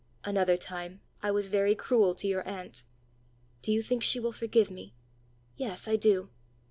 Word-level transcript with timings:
"Another 0.25 0.57
time, 0.57 0.99
I 1.21 1.29
was 1.29 1.51
very 1.51 1.75
cruel 1.75 2.15
to 2.15 2.27
your 2.27 2.41
aunt: 2.47 2.85
do 3.61 3.71
you 3.71 3.83
think 3.83 4.01
she 4.01 4.19
will 4.19 4.31
forgive 4.31 4.71
me!" 4.71 4.95
"Yes, 5.57 5.87
I 5.87 5.95
do." 5.95 6.31